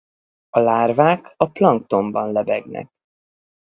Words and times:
A 0.49 0.59
lárvák 0.59 1.33
a 1.37 1.49
planktonban 1.51 2.31
lebegnek. 2.31 2.89